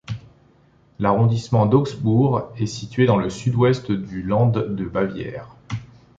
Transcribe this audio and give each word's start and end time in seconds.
L'arrondissement 0.97 1.67
d'Augsbourg 1.67 2.51
est 2.57 2.65
situé 2.65 3.05
dans 3.05 3.17
le 3.17 3.29
sud-ouest 3.29 3.91
du 3.91 4.23
land 4.23 4.47
de 4.47 4.83
Bavière. 4.85 5.55